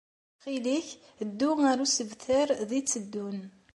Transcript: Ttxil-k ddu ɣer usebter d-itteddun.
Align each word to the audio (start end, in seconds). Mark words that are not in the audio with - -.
Ttxil-k 0.35 0.87
ddu 1.27 1.51
ɣer 1.61 1.77
usebter 1.85 2.47
d-itteddun. 2.69 3.39